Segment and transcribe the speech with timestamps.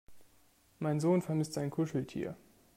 [0.79, 2.35] Mein Sohn vermisst sein Kuscheltier.